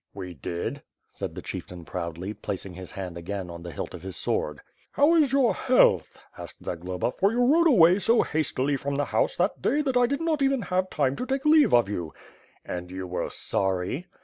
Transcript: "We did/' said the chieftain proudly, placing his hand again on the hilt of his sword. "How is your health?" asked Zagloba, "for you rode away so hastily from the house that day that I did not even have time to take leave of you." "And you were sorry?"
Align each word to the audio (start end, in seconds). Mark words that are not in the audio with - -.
"We 0.15 0.33
did/' 0.33 0.81
said 1.13 1.35
the 1.35 1.43
chieftain 1.43 1.85
proudly, 1.85 2.33
placing 2.33 2.73
his 2.73 2.93
hand 2.93 3.19
again 3.19 3.51
on 3.51 3.61
the 3.61 3.71
hilt 3.71 3.93
of 3.93 4.01
his 4.01 4.17
sword. 4.17 4.61
"How 4.93 5.13
is 5.13 5.31
your 5.31 5.53
health?" 5.53 6.17
asked 6.35 6.65
Zagloba, 6.65 7.11
"for 7.11 7.31
you 7.31 7.45
rode 7.53 7.67
away 7.67 7.99
so 7.99 8.23
hastily 8.23 8.77
from 8.77 8.95
the 8.95 9.05
house 9.05 9.35
that 9.35 9.61
day 9.61 9.83
that 9.83 9.97
I 9.97 10.07
did 10.07 10.21
not 10.21 10.41
even 10.41 10.63
have 10.63 10.89
time 10.89 11.15
to 11.17 11.27
take 11.27 11.45
leave 11.45 11.71
of 11.75 11.87
you." 11.87 12.15
"And 12.65 12.89
you 12.89 13.05
were 13.05 13.29
sorry?" 13.29 14.07